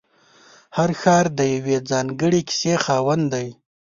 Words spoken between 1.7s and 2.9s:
ځانګړې کیسې